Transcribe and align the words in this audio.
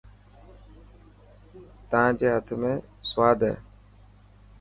تان 1.89 2.09
جي 2.19 2.27
هٿ 2.35 2.47
۾ 2.61 2.71
سواد 3.09 3.39
هي. 3.47 3.55